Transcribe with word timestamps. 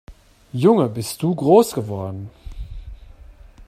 Junge, 0.51 0.89
bist 0.89 1.21
du 1.21 1.35
groß 1.35 1.73
geworden! 1.73 2.31